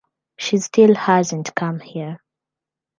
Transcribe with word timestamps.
She’s 0.39 0.65
still 0.65 0.95
hasn’t 0.95 1.53
come 1.53 1.79
here. 1.79 2.21